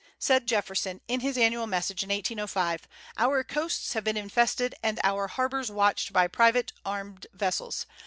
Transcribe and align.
Said 0.17 0.47
Jefferson, 0.47 0.99
in 1.07 1.19
his 1.19 1.37
annual 1.37 1.67
message 1.67 2.01
in 2.01 2.09
1805: 2.09 2.87
"Our 3.19 3.43
coasts 3.43 3.93
have 3.93 4.03
been 4.03 4.17
infested 4.17 4.73
and 4.81 4.99
our 5.03 5.27
harbors 5.27 5.69
watched 5.69 6.11
by 6.11 6.27
private 6.27 6.73
armed 6.83 7.27
vessels. 7.33 7.85